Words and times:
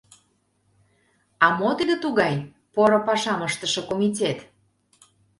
А 1.45 1.47
мо 1.57 1.69
тиде 1.77 1.95
тугай— 2.03 2.35
поро 2.73 2.99
пашам 3.07 3.41
ыштыше 3.47 3.81
комитет? 3.89 4.37